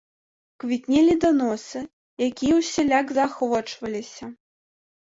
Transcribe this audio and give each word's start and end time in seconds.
Квітнелі 0.63 1.13
даносы, 1.25 1.79
якія 2.29 2.53
ўсяляк 2.63 3.07
заахвочваліся. 3.21 4.37